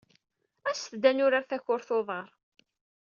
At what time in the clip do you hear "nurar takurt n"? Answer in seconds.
1.15-1.95